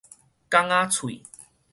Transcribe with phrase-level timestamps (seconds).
[0.49, 1.21] 港仔喙